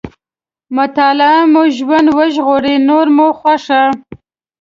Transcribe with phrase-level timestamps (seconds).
[0.77, 3.83] مطالعه مو ژوند ژغوري، نور مو خوښه.